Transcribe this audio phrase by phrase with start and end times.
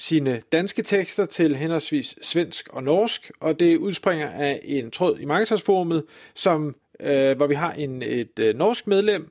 [0.00, 5.24] sine danske tekster til henholdsvis svensk og norsk, og det udspringer af en tråd i
[5.24, 6.04] Marketersforumet,
[6.34, 9.30] som, øh, hvor vi har en, et øh, norsk medlem,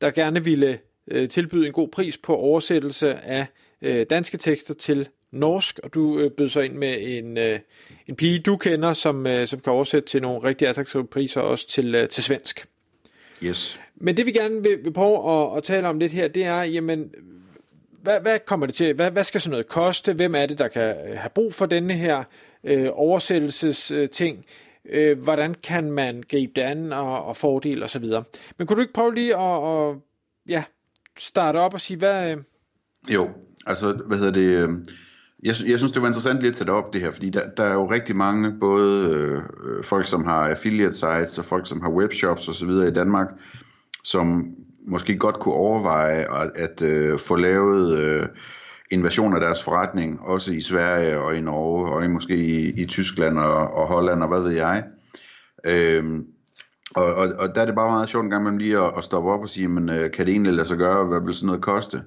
[0.00, 0.78] der gerne ville
[1.10, 3.46] øh, tilbyde en god pris på oversættelse af
[3.82, 7.58] øh, danske tekster til norsk, og du øh, bød så ind med en, øh,
[8.06, 11.68] en pige, du kender, som, øh, som kan oversætte til nogle rigtig attraktive priser, også
[11.68, 12.66] til, øh, til svensk.
[13.42, 13.80] Yes.
[13.96, 16.62] Men det vi gerne vil, vil prøve at, at tale om lidt her, det er,
[16.62, 17.10] jamen,
[18.02, 18.94] hvad, hvad kommer det til?
[18.94, 20.12] Hvad, hvad skal sådan noget koste?
[20.12, 22.24] Hvem er det, der kan øh, have brug for denne her
[22.64, 24.44] øh, oversættelsesting?
[24.90, 28.04] Øh, hvordan kan man gribe det an og, og fordele osv.?
[28.58, 29.96] Men kunne du ikke prøve lige at, at
[30.48, 30.64] ja,
[31.18, 32.30] starte op og sige, hvad...
[32.30, 32.36] Øh...
[33.14, 33.30] Jo,
[33.66, 34.68] altså, hvad hedder det...
[34.68, 34.68] Øh,
[35.42, 37.50] jeg, jeg synes, det var interessant lige at tage det op, det her, fordi der,
[37.56, 41.80] der er jo rigtig mange, både øh, folk, som har affiliate sites, og folk, som
[41.80, 42.68] har webshops osv.
[42.68, 43.28] i Danmark,
[44.04, 44.54] som
[44.86, 48.26] måske godt kunne overveje at, at øh, få lavet øh,
[48.90, 52.82] en version af deres forretning, også i Sverige og i Norge, og i, måske i,
[52.82, 54.84] i Tyskland og, og Holland og hvad ved jeg.
[55.64, 56.26] Øhm,
[56.94, 59.04] og, og, og der er det bare meget sjovt en gang imellem lige at, at
[59.04, 61.46] stoppe op og sige, men øh, kan det egentlig lade sig gøre, hvad vil sådan
[61.46, 62.02] noget koste?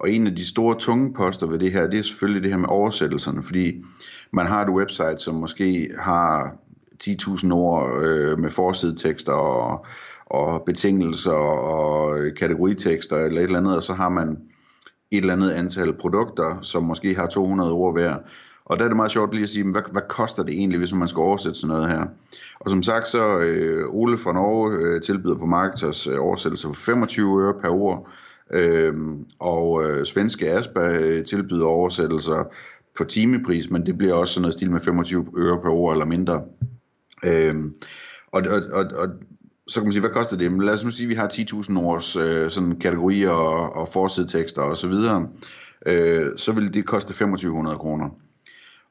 [0.00, 2.58] Og en af de store tunge poster ved det her, det er selvfølgelig det her
[2.58, 3.84] med oversættelserne, fordi
[4.32, 6.56] man har et website, som måske har
[7.04, 9.86] 10.000 ord øh, med forsidetekster og,
[10.26, 14.38] og betingelser og øh, kategoritekster eller et eller andet, og så har man
[15.10, 18.16] et eller andet antal produkter, som måske har 200 ord hver.
[18.64, 20.94] Og der er det meget sjovt lige at sige, hvad, hvad koster det egentlig, hvis
[20.94, 22.06] man skal oversætte sådan noget her?
[22.60, 26.74] Og som sagt, så øh, Ole fra Norge øh, tilbyder på Marketers øh, oversættelse for
[26.74, 28.08] 25 øre per ord,
[28.50, 28.94] øh,
[29.38, 32.44] og øh, svenske Aspa øh, tilbyder oversættelser
[32.96, 36.06] på timepris, men det bliver også sådan noget stil med 25 øre per ord eller
[36.06, 36.42] mindre.
[37.24, 37.54] Øh,
[38.32, 39.08] og, og, og, og
[39.68, 40.52] så kan man sige, hvad koster det?
[40.52, 43.88] Men lad os nu sige, at vi har 10.000 års øh, sådan kategorier og, og
[43.88, 45.28] forsidetekster og så videre.
[45.86, 48.10] Øh, så vil det koste 2500 kroner.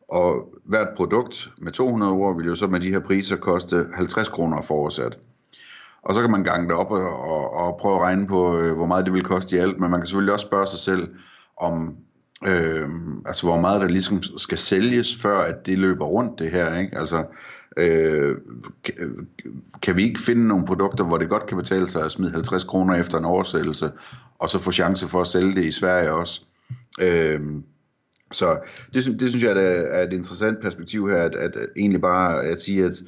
[0.09, 4.29] Og hvert produkt med 200 ord vil jo så med de her priser koste 50
[4.29, 5.17] kroner forudsat.
[6.01, 8.75] Og så kan man gange det op og, og, og prøve at regne på, øh,
[8.75, 9.79] hvor meget det vil koste i alt.
[9.79, 11.09] Men man kan selvfølgelig også spørge sig selv,
[11.57, 11.95] om
[12.47, 12.89] øh,
[13.25, 16.79] altså hvor meget der ligesom skal sælges, før at det løber rundt det her.
[16.79, 16.97] Ikke?
[16.97, 17.25] Altså,
[17.77, 18.37] øh,
[19.81, 22.63] kan vi ikke finde nogle produkter, hvor det godt kan betale sig at smide 50
[22.63, 23.91] kroner efter en oversættelse,
[24.39, 26.41] og så få chance for at sælge det i Sverige også.
[27.01, 27.41] Øh,
[28.31, 28.59] så
[28.93, 29.51] det, det synes jeg
[29.91, 33.01] er et interessant perspektiv her, at, at, at egentlig bare at sige, at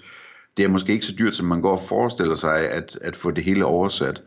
[0.58, 3.32] det er måske ikke så dyrt, som man går og forestiller sig, at, at få
[3.32, 4.24] det hele oversat.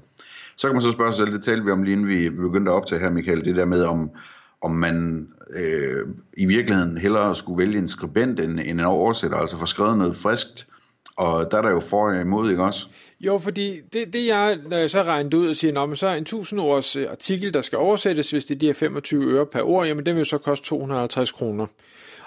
[0.57, 2.73] Så kan man så spørge sig selv, det talte vi om lige inden vi begyndte
[2.73, 4.11] at optage her, Michael, det der med, om,
[4.63, 6.07] om man øh,
[6.37, 10.17] i virkeligheden hellere skulle vælge en skribent end, end en oversætter, altså få skrevet noget
[10.17, 10.67] friskt,
[11.17, 12.87] og der er der jo for og imod, ikke også?
[13.21, 16.15] Jo, fordi det, det jeg, når jeg så regnede ud og siger, men så er
[16.15, 19.47] en 1000 års øh, artikel, der skal oversættes, hvis det er de her 25 øre
[19.47, 21.67] per ord, jamen den vil jo så koste 250 kroner.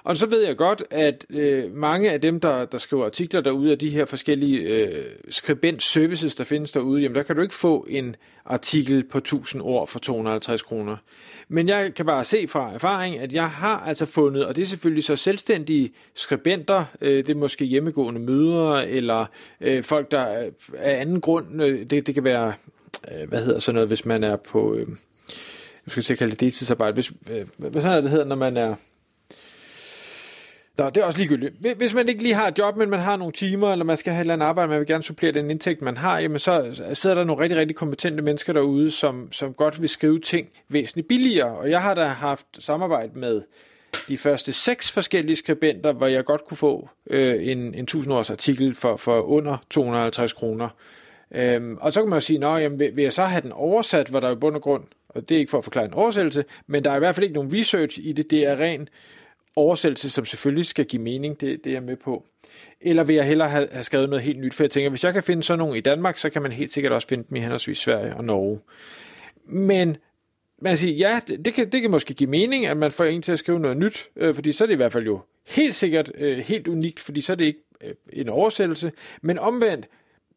[0.03, 3.71] Og så ved jeg godt, at øh, mange af dem, der, der skriver artikler derude
[3.71, 7.85] af de her forskellige øh, skribent-services, der findes derude, jamen der kan du ikke få
[7.89, 8.15] en
[8.45, 10.97] artikel på 1000 ord for 250 kroner.
[11.47, 14.65] Men jeg kan bare se fra erfaring, at jeg har altså fundet, og det er
[14.65, 19.25] selvfølgelig så selvstændige skribenter, øh, det er måske hjemmegående mødre, eller
[19.61, 22.53] øh, folk, der øh, af anden grund, øh, det, det kan være,
[23.11, 24.87] øh, hvad hedder sådan noget, hvis man er på, øh,
[25.85, 28.35] jeg skal til at kalde det deltidsarbejde, hvis, øh, hvad sådan er det hedder, når
[28.35, 28.75] man er,
[30.77, 31.77] Nå, det er også ligegyldigt.
[31.77, 34.13] Hvis man ikke lige har et job, men man har nogle timer, eller man skal
[34.13, 36.81] have et eller andet arbejde, man vil gerne supplere den indtægt, man har, jamen så
[36.93, 41.07] sidder der nogle rigtig, rigtig kompetente mennesker derude, som, som godt vil skrive ting væsentligt
[41.07, 41.57] billigere.
[41.57, 43.41] Og jeg har da haft samarbejde med
[44.07, 48.29] de første seks forskellige skribenter, hvor jeg godt kunne få øh, en, en 1000 års
[48.29, 50.69] artikel for, for under 250 kroner.
[51.31, 54.07] Øhm, og så kan man jo sige, at vil, vil jeg så have den oversat,
[54.07, 55.93] hvor der er i bund og grund, og det er ikke for at forklare en
[55.93, 58.89] oversættelse, men der er i hvert fald ikke nogen research i det, det er ren
[59.55, 62.25] oversættelse, som selvfølgelig skal give mening, det, det er jeg med på.
[62.81, 65.13] Eller vil jeg hellere have, have skrevet noget helt nyt, for jeg tænker, hvis jeg
[65.13, 67.39] kan finde sådan nogle i Danmark, så kan man helt sikkert også finde dem i
[67.39, 68.59] henholdsvis Sverige og Norge.
[69.45, 69.97] Men
[70.61, 73.21] man siger, ja, det, det, kan, det kan måske give mening, at man får en
[73.21, 75.75] til at skrive noget nyt, øh, fordi så er det i hvert fald jo helt
[75.75, 78.91] sikkert øh, helt unikt, fordi så er det ikke øh, en oversættelse.
[79.21, 79.87] Men omvendt,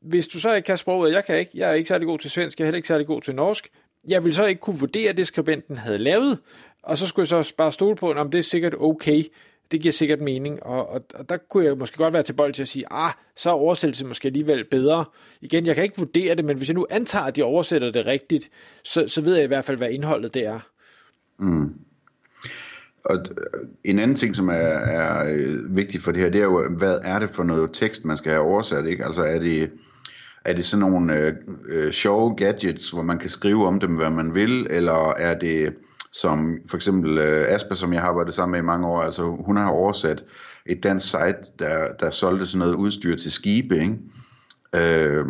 [0.00, 2.30] hvis du så ikke kan sproget, jeg kan ikke, jeg er ikke særlig god til
[2.30, 3.68] svensk, jeg er heller ikke særlig god til norsk,
[4.08, 6.38] jeg vil så ikke kunne vurdere det, skribenten havde lavet,
[6.86, 9.22] og så skulle jeg så bare stole på, om det er sikkert okay,
[9.70, 12.52] Det giver sikkert mening, og, og, og der kunne jeg måske godt være til bold
[12.52, 15.04] til at sige, ah, så er oversættelse måske alligevel bedre.
[15.40, 18.06] Igen, jeg kan ikke vurdere det, men hvis jeg nu antager, at de oversætter det
[18.06, 18.50] rigtigt,
[18.84, 20.60] så, så ved jeg i hvert fald, hvad indholdet det er.
[21.38, 21.74] Mm.
[23.04, 23.18] Og
[23.84, 26.98] en anden ting, som er, er vigtig vigtigt for det her, det er jo, hvad
[27.02, 29.04] er det for noget tekst, man skal have oversat, ikke?
[29.04, 29.70] Altså er det,
[30.44, 31.34] er det sådan nogle øh,
[31.68, 35.74] øh, sjove gadgets, hvor man kan skrive om dem, hvad man vil, eller er det
[36.20, 39.36] som for eksempel øh, Asper, som jeg har arbejdet sammen med i mange år, altså
[39.46, 40.24] hun har oversat
[40.66, 43.98] et dansk site, der, der solgte sådan noget udstyr til skibe, ikke?
[44.76, 45.26] Øh,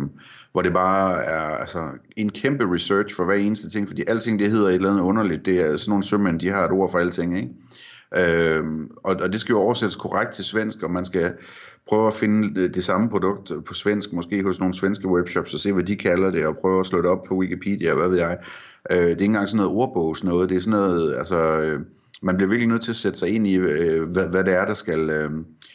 [0.51, 4.51] hvor det bare er altså, en kæmpe research for hver eneste ting, fordi alting det
[4.51, 6.99] hedder et eller andet underligt, det er sådan nogle sømænd, de har et ord for
[6.99, 7.49] alting, ikke?
[8.15, 11.33] Øhm, og, og det skal jo oversættes korrekt til svensk, og man skal
[11.87, 15.59] prøve at finde det, det samme produkt på svensk, måske hos nogle svenske webshops, og
[15.59, 18.17] se, hvad de kalder det, og prøve at slå det op på Wikipedia, hvad ved
[18.17, 18.37] jeg.
[18.91, 21.79] Øh, det er ikke engang sådan noget ordbogs noget, det er sådan noget, altså, øh,
[22.21, 24.65] man bliver virkelig nødt til at sætte sig ind i, øh, hvad, hvad det er,
[24.65, 25.31] der skal, øh,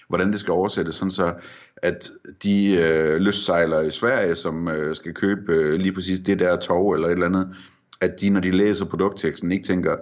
[0.09, 1.35] hvordan det skal oversættes, sådan så,
[1.77, 2.11] at
[2.43, 6.95] de øh, lystsejlere i Sverige, som øh, skal købe øh, lige præcis det der tog
[6.95, 7.49] eller et eller andet,
[8.01, 9.97] at de, når de læser produktteksten, ikke tænker,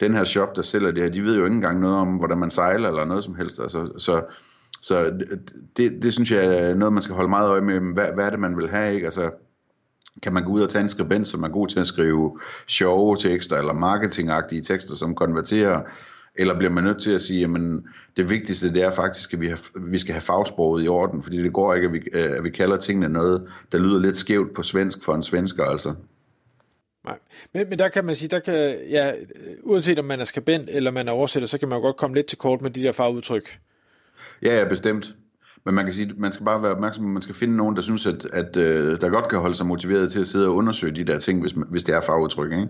[0.00, 2.38] den her shop, der sælger det her, de ved jo ikke engang noget om, hvordan
[2.38, 3.60] man sejler eller noget som helst.
[3.60, 4.22] Altså, så
[4.84, 5.12] så
[5.76, 7.80] det, det synes jeg er noget, man skal holde meget øje med.
[7.94, 8.94] Hvad, hvad er det, man vil have?
[8.94, 9.04] Ikke?
[9.04, 9.30] Altså,
[10.22, 13.16] kan man gå ud og tage en skribent, som er god til at skrive sjove
[13.16, 15.82] tekster eller marketingagtige tekster, som konverterer,
[16.34, 17.80] eller bliver man nødt til at sige, at
[18.16, 21.42] det vigtigste det er faktisk, at vi, har, vi skal have fagsproget i orden, fordi
[21.42, 24.54] det går ikke, at vi, øh, at vi kalder tingene noget, der lyder lidt skævt
[24.54, 25.94] på svensk for en svensker, altså.
[27.04, 27.18] Nej,
[27.54, 29.12] men, men der kan man sige, der kan, ja,
[29.62, 32.16] uanset om man er skabent eller man er oversætter, så kan man jo godt komme
[32.16, 33.58] lidt til kort med de der fagudtryk.
[34.42, 35.14] Ja, ja, bestemt.
[35.64, 37.82] Men man kan sige, man skal bare være opmærksom, at man skal finde nogen, der
[37.82, 40.96] synes, at, at øh, der godt kan holde sig motiveret til at sidde og undersøge
[40.96, 42.68] de der ting, hvis, hvis det er fagudtryk, ikke?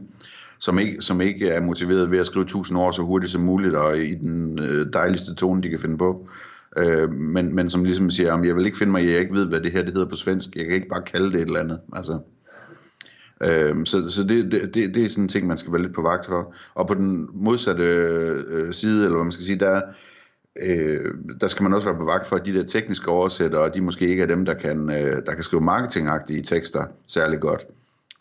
[0.59, 3.75] Som, ikke, som ikke er motiveret ved at skrive tusind år så hurtigt som muligt,
[3.75, 6.29] og i den øh, dejligste tone, de kan finde på.
[6.77, 9.47] Øh, men, men som ligesom siger, om jeg vil ikke finde mig, jeg ikke ved,
[9.47, 10.57] hvad det her det hedder på svensk.
[10.57, 11.81] Jeg kan ikke bare kalde det et eller andet.
[11.93, 12.19] Altså,
[13.41, 15.95] Øh, så så det, det, det, det er sådan en ting, man skal være lidt
[15.95, 16.55] på vagt for.
[16.75, 19.81] Og på den modsatte øh, side, eller hvad man skal sige, der
[20.63, 23.81] øh, der skal man også være på vagt for, at de der tekniske oversættere, de
[23.81, 27.67] måske ikke er dem, der kan, øh, der kan skrive marketingagtige tekster særlig godt.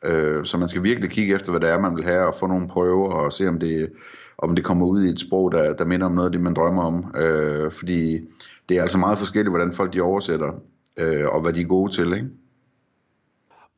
[0.03, 2.47] Øh, så man skal virkelig kigge efter, hvad det er, man vil have, og få
[2.47, 3.89] nogle prøver, og se, om det,
[4.37, 6.53] om det kommer ud i et sprog, der, der minder om noget af det, man
[6.53, 7.15] drømmer om.
[7.15, 8.21] Øh, fordi
[8.69, 10.51] det er altså meget forskelligt, hvordan folk de oversætter,
[10.97, 12.27] øh, og hvad de er gode til, ikke?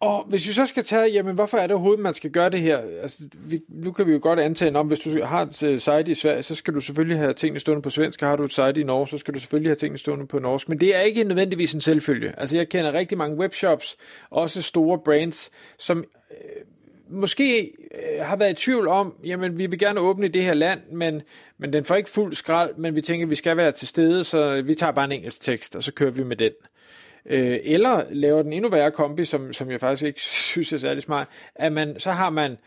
[0.06, 2.60] Og hvis vi så skal tage, jamen hvorfor er det overhovedet, man skal gøre det
[2.60, 2.78] her?
[2.78, 6.12] Altså, vi, nu kan vi jo godt antage, om hvis du har et øh, site
[6.12, 8.82] i Sverige, så skal du selvfølgelig have tingene stående på svensk, har du et site
[8.82, 10.70] i Norge, så skal du selvfølgelig have tingene stående på norsk.
[10.70, 12.34] Men det er ikke nødvendigvis en selvfølge.
[12.38, 13.98] Altså jeg kender rigtig mange webshops,
[14.30, 16.62] også store brands, som øh,
[17.10, 20.54] måske øh, har været i tvivl om, jamen vi vil gerne åbne i det her
[20.54, 21.22] land, men,
[21.58, 24.62] men den får ikke fuld skrald, men vi tænker, vi skal være til stede, så
[24.62, 26.52] vi tager bare en engelsk tekst, og så kører vi med den.
[27.30, 31.04] Øh, eller laver den endnu værre kombi, som, som jeg faktisk ikke synes er særlig
[31.04, 32.58] smart, at man, så har man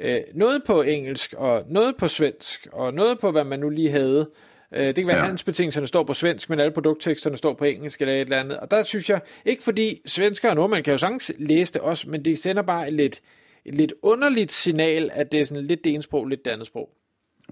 [0.00, 3.90] øh, noget på engelsk, og noget på svensk, og noget på, hvad man nu lige
[3.90, 4.30] havde.
[4.74, 5.22] Øh, det kan være, ja.
[5.22, 8.56] handelsbetingelserne står på svensk, men alle produktteksterne står på engelsk eller et eller andet.
[8.56, 12.08] Og der synes jeg, ikke fordi svensker og nordmænd kan jo sagtens læse det også,
[12.08, 13.20] men det sender bare et lidt,
[13.64, 16.66] et lidt underligt signal, at det er sådan lidt det ene sprog, lidt det andet
[16.66, 16.90] sprog.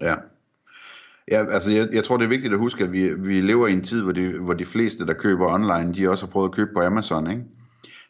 [0.01, 0.15] Ja,
[1.31, 3.71] Ja, altså jeg, jeg tror det er vigtigt at huske, at vi, vi lever i
[3.71, 6.55] en tid, hvor de, hvor de fleste, der køber online, de også har prøvet at
[6.55, 7.43] købe på Amazon, ikke?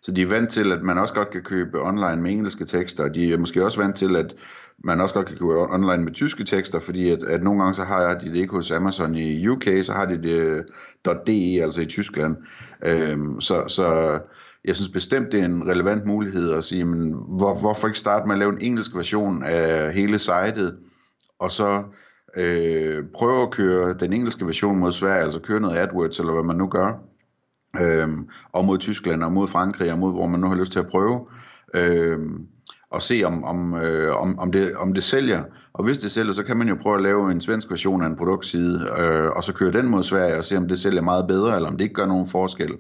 [0.02, 3.04] Så de er vant til, at man også godt kan købe online med engelske tekster,
[3.04, 4.36] og de er måske også vant til, at
[4.84, 7.84] man også godt kan købe online med tyske tekster, fordi at, at nogle gange så
[7.84, 10.64] har jeg de det ikke hos Amazon i UK, så har de det øh,
[11.28, 12.36] .de, altså i Tyskland.
[12.86, 14.20] Øhm, så, så
[14.66, 18.28] jeg synes bestemt, det er en relevant mulighed at sige, men hvor, hvorfor ikke starte
[18.28, 20.78] med at lave en engelsk version af hele sitet,
[21.40, 21.84] og så
[22.36, 26.44] øh, prøve at køre den engelske version mod Sverige, altså køre noget AdWords, eller hvad
[26.44, 26.94] man nu gør,
[27.82, 28.10] øh,
[28.52, 30.88] og mod Tyskland, og mod Frankrig, og mod hvor man nu har lyst til at
[30.88, 31.28] prøve,
[31.74, 32.20] øh,
[32.92, 35.44] og se om, om, øh, om, om, det, om det sælger.
[35.74, 38.06] Og hvis det sælger, så kan man jo prøve at lave en svensk version af
[38.06, 41.28] en produktside, øh, og så køre den mod Sverige, og se om det sælger meget
[41.28, 42.72] bedre, eller om det ikke gør nogen forskel.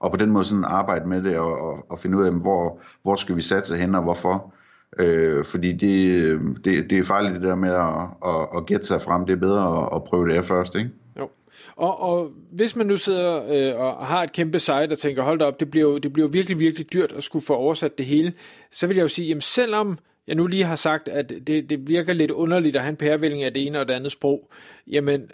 [0.00, 2.80] Og på den måde sådan arbejde med det, og, og, og finde ud af, hvor,
[3.02, 4.54] hvor skal vi satse hen, og hvorfor.
[4.98, 8.86] Øh, fordi det, øh, det, det er farligt det der med at, at, at gætte
[8.86, 9.26] sig frem.
[9.26, 10.90] Det er bedre at, at prøve det af først, ikke?
[11.18, 11.30] Jo.
[11.76, 15.38] Og, og hvis man nu sidder øh, og har et kæmpe site og tænker, hold
[15.38, 17.98] da op, det bliver, jo, det bliver jo virkelig, virkelig dyrt at skulle få oversat
[17.98, 18.32] det hele,
[18.70, 21.88] så vil jeg jo sige, jamen selvom jeg nu lige har sagt, at det, det
[21.88, 24.50] virker lidt underligt at have en pærevælling af det ene og det andet sprog,
[24.86, 25.30] jamen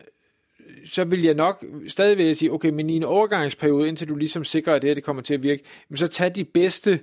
[0.85, 4.75] så vil jeg nok stadigvæk sige, okay, men i en overgangsperiode, indtil du ligesom sikrer,
[4.75, 5.63] at det her det kommer til at virke,
[5.95, 6.99] så tag de bedste øh,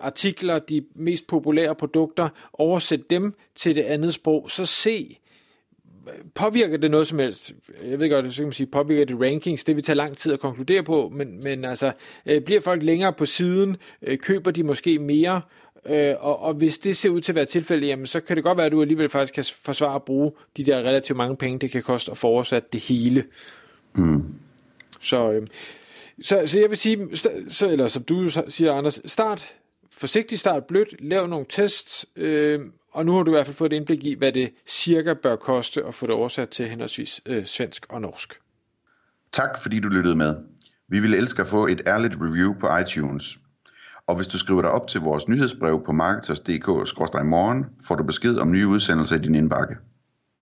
[0.00, 5.18] artikler, de mest populære produkter, oversæt dem til det andet sprog, så se,
[6.34, 7.52] påvirker det noget som helst?
[7.84, 9.64] Jeg ved godt, så kan man sige, påvirker det rankings?
[9.64, 11.92] Det vil tage lang tid at konkludere på, men, men altså,
[12.26, 13.76] øh, bliver folk længere på siden?
[14.02, 15.40] Øh, køber de måske mere?
[15.86, 18.44] Øh, og, og hvis det ser ud til at være tilfældet, jamen, så kan det
[18.44, 21.58] godt være, at du alligevel faktisk kan forsvare at bruge de der relativt mange penge,
[21.58, 23.24] det kan koste at få oversat det hele.
[23.94, 24.34] Mm.
[25.00, 25.46] Så, øh,
[26.22, 27.16] så, så jeg vil sige,
[27.50, 29.54] så, eller som du siger, Anders, start
[29.96, 32.60] forsigtig start blødt, lav nogle tests, øh,
[32.92, 35.36] og nu har du i hvert fald fået et indblik i, hvad det cirka bør
[35.36, 38.40] koste at få det oversat til henholdsvis øh, svensk og norsk.
[39.32, 40.36] Tak fordi du lyttede med.
[40.88, 43.38] Vi ville elske at få et ærligt review på iTunes.
[44.06, 48.52] Og hvis du skriver dig op til vores nyhedsbrev på marketers.dk-morgen, får du besked om
[48.52, 49.74] nye udsendelser i din indbakke.